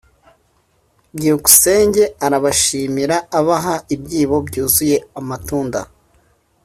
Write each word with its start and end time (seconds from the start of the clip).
byukusenge 1.15 2.03
arabashimira 2.25 3.15
abaha 3.39 3.75
ibyibo 3.95 4.35
byuzuye 4.47 4.97
amatunda. 5.19 5.81